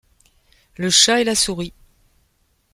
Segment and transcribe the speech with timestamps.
[0.77, 1.75] Le chat et la souris...